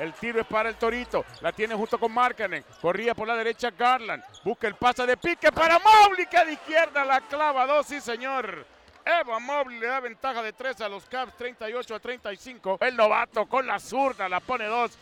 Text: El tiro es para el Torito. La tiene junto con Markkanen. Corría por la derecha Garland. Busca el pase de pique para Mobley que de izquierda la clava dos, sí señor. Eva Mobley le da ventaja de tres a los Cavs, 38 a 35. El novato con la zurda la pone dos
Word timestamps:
El 0.00 0.14
tiro 0.14 0.40
es 0.40 0.46
para 0.46 0.70
el 0.70 0.76
Torito. 0.76 1.26
La 1.42 1.52
tiene 1.52 1.74
junto 1.74 1.98
con 1.98 2.10
Markkanen. 2.10 2.64
Corría 2.80 3.14
por 3.14 3.28
la 3.28 3.36
derecha 3.36 3.70
Garland. 3.70 4.24
Busca 4.42 4.66
el 4.66 4.74
pase 4.74 5.04
de 5.04 5.18
pique 5.18 5.52
para 5.52 5.78
Mobley 5.78 6.24
que 6.24 6.42
de 6.42 6.54
izquierda 6.54 7.04
la 7.04 7.20
clava 7.20 7.66
dos, 7.66 7.86
sí 7.86 8.00
señor. 8.00 8.64
Eva 9.04 9.38
Mobley 9.38 9.78
le 9.78 9.86
da 9.86 10.00
ventaja 10.00 10.42
de 10.42 10.54
tres 10.54 10.80
a 10.80 10.88
los 10.88 11.04
Cavs, 11.04 11.36
38 11.36 11.94
a 11.94 12.00
35. 12.00 12.78
El 12.80 12.96
novato 12.96 13.44
con 13.44 13.66
la 13.66 13.78
zurda 13.78 14.26
la 14.26 14.40
pone 14.40 14.64
dos 14.66 14.96